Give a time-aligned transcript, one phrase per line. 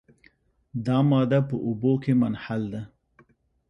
[0.85, 2.81] دا ماده په اوبو کې منحل ده.